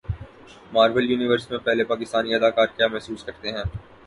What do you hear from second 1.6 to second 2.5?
پہلے پاکستانی